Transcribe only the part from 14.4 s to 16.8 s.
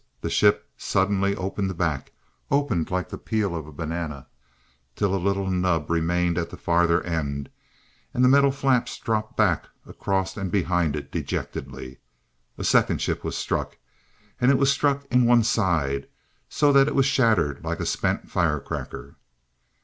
it was struck on one side, so